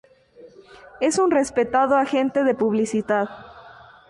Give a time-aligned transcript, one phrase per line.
[0.99, 3.29] Es un respetado agente de publicidad.